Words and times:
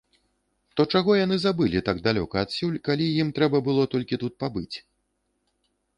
То 0.79 0.85
чаго 0.93 1.11
яны 1.17 1.35
забрылі 1.41 1.83
так 1.89 1.97
далёка 2.09 2.35
адсюль, 2.45 2.79
калі 2.89 3.05
ім 3.25 3.29
трэба 3.41 3.57
было 3.69 3.83
толькі 3.95 4.15
тут 4.25 4.33
пабыць? 4.45 4.75